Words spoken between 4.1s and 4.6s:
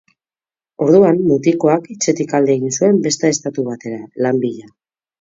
lan